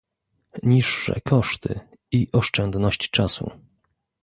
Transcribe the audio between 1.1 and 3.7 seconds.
koszty i oszczędność czasu